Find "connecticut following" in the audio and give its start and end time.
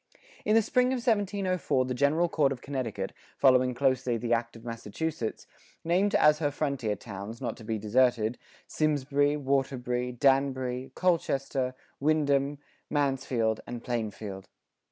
2.63-3.75